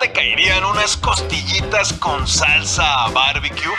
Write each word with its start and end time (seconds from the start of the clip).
te 0.00 0.12
caerían 0.12 0.64
unas 0.64 0.96
costillitas 0.96 1.92
con 1.94 2.26
salsa 2.26 3.08
barbecue? 3.12 3.70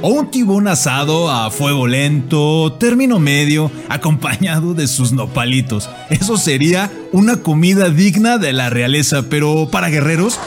O 0.00 0.08
un 0.08 0.30
tibón 0.30 0.68
asado 0.68 1.30
a 1.30 1.50
fuego 1.50 1.86
lento, 1.86 2.72
término 2.78 3.18
medio, 3.18 3.70
acompañado 3.88 4.74
de 4.74 4.86
sus 4.86 5.12
nopalitos. 5.12 5.90
Eso 6.10 6.36
sería 6.36 6.90
una 7.12 7.42
comida 7.42 7.90
digna 7.90 8.38
de 8.38 8.52
la 8.52 8.70
realeza, 8.70 9.24
pero 9.28 9.68
para 9.70 9.88
guerreros 9.88 10.38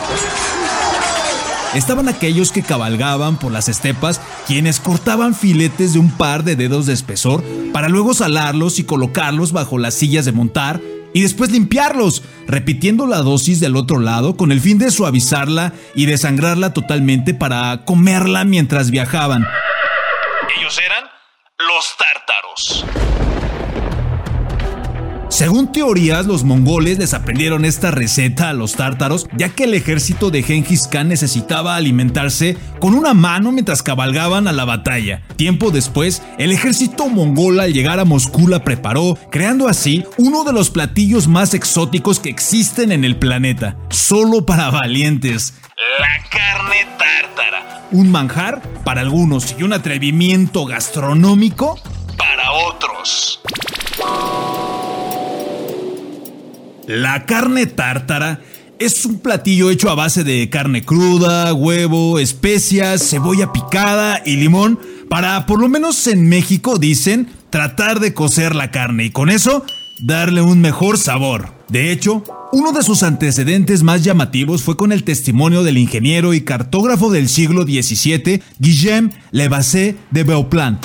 estaban 1.75 2.09
aquellos 2.09 2.51
que 2.51 2.63
cabalgaban 2.63 3.37
por 3.37 3.51
las 3.51 3.69
estepas, 3.69 4.21
quienes 4.47 4.79
cortaban 4.79 5.35
filetes 5.35 5.93
de 5.93 5.99
un 5.99 6.11
par 6.11 6.43
de 6.43 6.55
dedos 6.55 6.85
de 6.85 6.93
espesor 6.93 7.43
para 7.73 7.89
luego 7.89 8.13
salarlos 8.13 8.79
y 8.79 8.83
colocarlos 8.83 9.51
bajo 9.51 9.77
las 9.77 9.93
sillas 9.93 10.25
de 10.25 10.31
montar 10.31 10.81
y 11.13 11.21
después 11.21 11.51
limpiarlos, 11.51 12.23
repitiendo 12.51 13.07
la 13.07 13.17
dosis 13.19 13.59
del 13.59 13.77
otro 13.77 13.99
lado 13.99 14.35
con 14.35 14.51
el 14.51 14.59
fin 14.59 14.77
de 14.77 14.91
suavizarla 14.91 15.73
y 15.95 16.05
desangrarla 16.05 16.73
totalmente 16.73 17.33
para 17.33 17.85
comerla 17.85 18.43
mientras 18.43 18.91
viajaban. 18.91 19.47
Ellos 20.59 20.77
eran 20.77 21.05
los 21.57 21.95
tártaros. 21.97 22.85
Según 25.31 25.71
teorías, 25.71 26.25
los 26.25 26.43
mongoles 26.43 26.99
les 26.99 27.13
aprendieron 27.13 27.63
esta 27.63 27.89
receta 27.89 28.49
a 28.49 28.53
los 28.53 28.73
tártaros, 28.73 29.27
ya 29.37 29.47
que 29.47 29.63
el 29.63 29.73
ejército 29.73 30.29
de 30.29 30.43
Genghis 30.43 30.89
Khan 30.89 31.07
necesitaba 31.07 31.77
alimentarse 31.77 32.57
con 32.81 32.95
una 32.95 33.13
mano 33.13 33.53
mientras 33.53 33.81
cabalgaban 33.81 34.49
a 34.49 34.51
la 34.51 34.65
batalla. 34.65 35.21
Tiempo 35.37 35.71
después, 35.71 36.21
el 36.37 36.51
ejército 36.51 37.07
mongol 37.07 37.61
al 37.61 37.71
llegar 37.71 38.01
a 38.01 38.05
Moscú 38.05 38.49
la 38.49 38.65
preparó, 38.65 39.17
creando 39.31 39.69
así 39.69 40.03
uno 40.17 40.43
de 40.43 40.51
los 40.51 40.69
platillos 40.69 41.29
más 41.29 41.53
exóticos 41.53 42.19
que 42.19 42.29
existen 42.29 42.91
en 42.91 43.05
el 43.05 43.15
planeta, 43.15 43.77
solo 43.89 44.45
para 44.45 44.69
valientes. 44.69 45.53
La 45.97 46.29
carne 46.29 46.85
tártara. 46.99 47.87
Un 47.91 48.11
manjar 48.11 48.61
para 48.83 48.99
algunos 48.99 49.55
y 49.57 49.63
un 49.63 49.71
atrevimiento 49.71 50.65
gastronómico 50.65 51.79
para 52.17 52.51
otros. 52.51 53.41
La 56.87 57.25
carne 57.25 57.67
tártara 57.67 58.41
es 58.79 59.05
un 59.05 59.19
platillo 59.19 59.69
hecho 59.69 59.89
a 59.89 59.95
base 59.95 60.23
de 60.23 60.49
carne 60.49 60.83
cruda, 60.83 61.53
huevo, 61.53 62.17
especias, 62.17 63.07
cebolla 63.09 63.51
picada 63.53 64.21
y 64.25 64.37
limón 64.37 64.79
para, 65.07 65.45
por 65.45 65.59
lo 65.59 65.69
menos 65.69 66.07
en 66.07 66.27
México, 66.27 66.79
dicen, 66.79 67.27
tratar 67.51 67.99
de 67.99 68.13
cocer 68.13 68.55
la 68.55 68.71
carne 68.71 69.05
y 69.05 69.11
con 69.11 69.29
eso 69.29 69.63
darle 70.01 70.41
un 70.41 70.61
mejor 70.61 70.97
sabor. 70.97 71.53
De 71.69 71.91
hecho, 71.91 72.23
uno 72.51 72.71
de 72.71 72.81
sus 72.81 73.03
antecedentes 73.03 73.83
más 73.83 74.03
llamativos 74.03 74.63
fue 74.63 74.75
con 74.75 74.91
el 74.91 75.03
testimonio 75.03 75.63
del 75.63 75.77
ingeniero 75.77 76.33
y 76.33 76.41
cartógrafo 76.41 77.11
del 77.11 77.29
siglo 77.29 77.63
XVII, 77.63 78.41
Guillaume 78.59 79.11
Levasseur 79.31 79.95
de 80.09 80.23
Beauplan, 80.23 80.79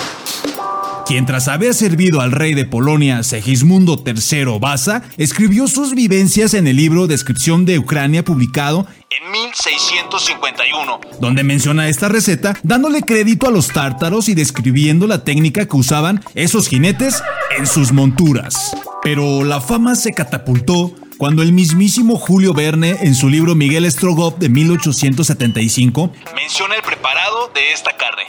quien 1.07 1.25
tras 1.25 1.47
haber 1.47 1.73
servido 1.73 2.21
al 2.21 2.33
rey 2.33 2.55
de 2.55 2.65
Polonia 2.65 3.23
Segismundo 3.23 4.03
III 4.05 4.59
Vasa, 4.61 5.03
escribió 5.17 5.69
sus 5.69 5.95
vivencias 5.95 6.53
en 6.53 6.67
el 6.67 6.77
libro 6.77 7.07
Descripción 7.07 7.65
de 7.65 7.79
Ucrania 7.79 8.25
publicado 8.25 8.87
en 9.11 9.31
1651, 9.31 11.01
donde 11.21 11.45
menciona 11.45 11.89
esta 11.89 12.09
receta 12.09 12.59
dándole 12.65 13.03
crédito 13.03 13.47
a 13.47 13.53
los 13.53 13.69
tártaros 13.69 14.29
y 14.29 14.35
describiendo 14.35 15.07
la 15.07 15.23
técnica 15.23 15.67
que 15.67 15.77
usaban 15.77 16.25
esos 16.35 16.67
jinetes 16.67 17.23
en 17.57 17.69
sus 17.69 17.93
monturas. 17.93 18.77
Pero 19.03 19.45
la 19.45 19.61
fama 19.61 19.95
se 19.95 20.13
catapultó 20.13 20.93
cuando 21.19 21.43
el 21.43 21.53
mismísimo 21.53 22.17
Julio 22.17 22.53
Verne, 22.53 22.97
en 23.01 23.15
su 23.15 23.31
libro 23.31 23.55
Miguel 23.55 23.91
Strogoff 23.91 24.37
de 24.39 24.49
1875, 24.49 26.13
menciona 26.35 26.75
el 26.75 26.83
preparado 26.83 27.51
de 27.55 27.73
esta 27.73 27.97
carne, 27.97 28.25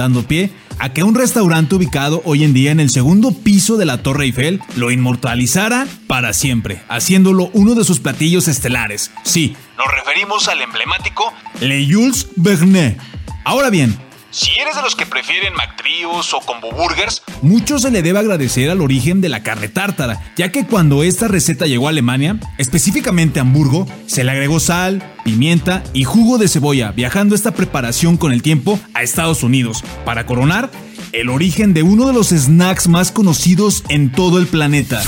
dando 0.00 0.22
pie 0.22 0.50
a 0.78 0.92
que 0.92 1.02
un 1.02 1.14
restaurante 1.14 1.74
ubicado 1.74 2.22
hoy 2.24 2.42
en 2.42 2.54
día 2.54 2.70
en 2.70 2.80
el 2.80 2.88
segundo 2.88 3.32
piso 3.32 3.76
de 3.76 3.84
la 3.84 4.02
Torre 4.02 4.24
Eiffel 4.24 4.60
lo 4.76 4.90
inmortalizara 4.90 5.86
para 6.06 6.32
siempre, 6.32 6.80
haciéndolo 6.88 7.50
uno 7.52 7.74
de 7.74 7.84
sus 7.84 8.00
platillos 8.00 8.48
estelares. 8.48 9.10
Sí, 9.22 9.54
nos 9.76 9.86
referimos 9.92 10.48
al 10.48 10.62
emblemático 10.62 11.32
Le 11.60 11.86
Jules 11.86 12.28
Verne. 12.36 12.96
Ahora 13.44 13.68
bien, 13.68 13.96
si 14.30 14.52
eres 14.60 14.76
de 14.76 14.82
los 14.82 14.94
que 14.94 15.06
prefieren 15.06 15.54
McTrios 15.54 16.32
o 16.34 16.40
combo 16.40 16.70
burgers, 16.70 17.22
mucho 17.42 17.78
se 17.78 17.90
le 17.90 18.02
debe 18.02 18.20
agradecer 18.20 18.70
al 18.70 18.80
origen 18.80 19.20
de 19.20 19.28
la 19.28 19.42
carne 19.42 19.68
tártara, 19.68 20.32
ya 20.36 20.52
que 20.52 20.66
cuando 20.66 21.02
esta 21.02 21.28
receta 21.28 21.66
llegó 21.66 21.86
a 21.86 21.90
Alemania, 21.90 22.38
específicamente 22.58 23.40
a 23.40 23.42
Hamburgo, 23.42 23.86
se 24.06 24.22
le 24.22 24.30
agregó 24.30 24.60
sal, 24.60 25.02
pimienta 25.24 25.82
y 25.92 26.04
jugo 26.04 26.38
de 26.38 26.48
cebolla, 26.48 26.92
viajando 26.92 27.34
esta 27.34 27.52
preparación 27.52 28.16
con 28.16 28.32
el 28.32 28.42
tiempo 28.42 28.78
a 28.94 29.02
Estados 29.02 29.42
Unidos, 29.42 29.82
para 30.04 30.26
coronar 30.26 30.70
el 31.12 31.28
origen 31.28 31.74
de 31.74 31.82
uno 31.82 32.06
de 32.06 32.12
los 32.12 32.28
snacks 32.28 32.86
más 32.86 33.10
conocidos 33.10 33.82
en 33.88 34.12
todo 34.12 34.38
el 34.38 34.46
planeta, 34.46 35.02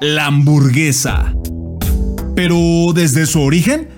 la 0.00 0.26
hamburguesa. 0.26 1.34
Pero 2.36 2.56
desde 2.94 3.26
su 3.26 3.42
origen, 3.42 3.88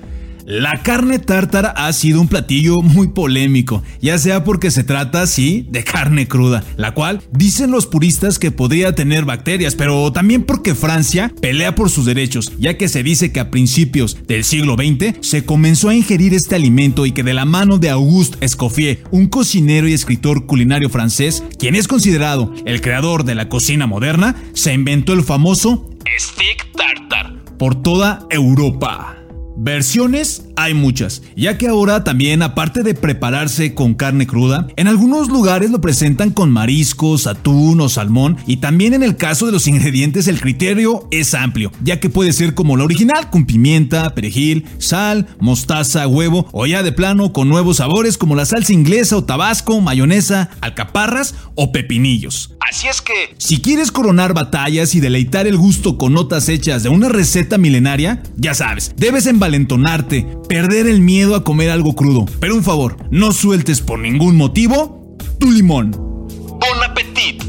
la 0.46 0.82
carne 0.82 1.18
tártara 1.18 1.70
ha 1.70 1.92
sido 1.92 2.20
un 2.20 2.28
platillo 2.28 2.80
muy 2.82 3.08
polémico, 3.08 3.82
ya 4.00 4.18
sea 4.18 4.44
porque 4.44 4.70
se 4.70 4.84
trata, 4.84 5.26
sí, 5.26 5.66
de 5.70 5.84
carne 5.84 6.26
cruda, 6.28 6.64
la 6.76 6.94
cual 6.94 7.22
dicen 7.32 7.70
los 7.70 7.86
puristas 7.86 8.38
que 8.38 8.50
podría 8.50 8.94
tener 8.94 9.24
bacterias, 9.24 9.74
pero 9.74 10.12
también 10.12 10.42
porque 10.44 10.74
Francia 10.74 11.32
pelea 11.40 11.74
por 11.74 11.90
sus 11.90 12.06
derechos, 12.06 12.52
ya 12.58 12.76
que 12.76 12.88
se 12.88 13.02
dice 13.02 13.32
que 13.32 13.40
a 13.40 13.50
principios 13.50 14.16
del 14.26 14.44
siglo 14.44 14.74
XX 14.74 15.16
se 15.20 15.44
comenzó 15.44 15.88
a 15.88 15.94
ingerir 15.94 16.34
este 16.34 16.54
alimento 16.54 17.06
y 17.06 17.12
que 17.12 17.22
de 17.22 17.34
la 17.34 17.44
mano 17.44 17.78
de 17.78 17.90
Auguste 17.90 18.38
Escoffier, 18.40 19.04
un 19.10 19.26
cocinero 19.26 19.88
y 19.88 19.92
escritor 19.92 20.46
culinario 20.46 20.88
francés, 20.88 21.42
quien 21.58 21.74
es 21.74 21.88
considerado 21.88 22.52
el 22.64 22.80
creador 22.80 23.24
de 23.24 23.34
la 23.34 23.48
cocina 23.48 23.86
moderna, 23.86 24.36
se 24.54 24.72
inventó 24.72 25.12
el 25.12 25.22
famoso 25.22 25.88
stick 26.18 26.72
tartar 26.76 27.42
por 27.58 27.80
toda 27.80 28.26
Europa. 28.30 29.21
Versiones 29.64 30.42
hay 30.62 30.74
muchas, 30.74 31.22
ya 31.36 31.58
que 31.58 31.68
ahora 31.68 32.04
también 32.04 32.42
aparte 32.42 32.82
de 32.82 32.94
prepararse 32.94 33.74
con 33.74 33.94
carne 33.94 34.26
cruda, 34.26 34.68
en 34.76 34.88
algunos 34.88 35.28
lugares 35.28 35.70
lo 35.70 35.80
presentan 35.80 36.30
con 36.30 36.50
mariscos, 36.50 37.26
atún 37.26 37.80
o 37.80 37.88
salmón 37.88 38.36
y 38.46 38.58
también 38.58 38.94
en 38.94 39.02
el 39.02 39.16
caso 39.16 39.46
de 39.46 39.52
los 39.52 39.66
ingredientes 39.72 40.28
el 40.28 40.40
criterio 40.40 41.08
es 41.10 41.34
amplio, 41.34 41.72
ya 41.82 42.00
que 42.00 42.10
puede 42.10 42.32
ser 42.32 42.54
como 42.54 42.76
la 42.76 42.84
original 42.84 43.30
con 43.30 43.46
pimienta, 43.46 44.14
perejil, 44.14 44.64
sal, 44.78 45.26
mostaza, 45.40 46.06
huevo 46.06 46.48
o 46.52 46.66
ya 46.66 46.82
de 46.82 46.92
plano 46.92 47.32
con 47.32 47.48
nuevos 47.48 47.78
sabores 47.78 48.18
como 48.18 48.36
la 48.36 48.46
salsa 48.46 48.72
inglesa 48.72 49.16
o 49.16 49.24
tabasco, 49.24 49.80
mayonesa, 49.80 50.50
alcaparras 50.60 51.34
o 51.54 51.72
pepinillos. 51.72 52.54
Así 52.60 52.86
es 52.88 53.02
que, 53.02 53.34
si 53.38 53.60
quieres 53.60 53.90
coronar 53.90 54.32
batallas 54.34 54.94
y 54.94 55.00
deleitar 55.00 55.46
el 55.46 55.56
gusto 55.56 55.98
con 55.98 56.14
notas 56.14 56.48
hechas 56.48 56.82
de 56.82 56.88
una 56.88 57.08
receta 57.08 57.58
milenaria, 57.58 58.22
ya 58.36 58.54
sabes, 58.54 58.92
debes 58.96 59.26
envalentonarte, 59.26 60.26
perder 60.52 60.86
el 60.86 61.00
miedo 61.00 61.34
a 61.34 61.44
comer 61.44 61.70
algo 61.70 61.94
crudo. 61.94 62.26
Pero 62.38 62.54
un 62.54 62.62
favor, 62.62 62.98
no 63.10 63.32
sueltes 63.32 63.80
por 63.80 63.98
ningún 63.98 64.36
motivo 64.36 65.16
tu 65.38 65.50
limón. 65.50 65.92
Bon 65.92 66.82
appetit. 66.86 67.42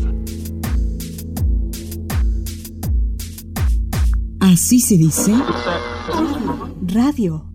Así 4.39 4.79
se 4.79 4.95
dice. 4.95 5.33
Radio. 6.81 7.52